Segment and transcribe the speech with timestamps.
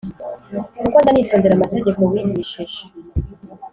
[0.77, 2.81] kuko njya nitondera amategeko wigishije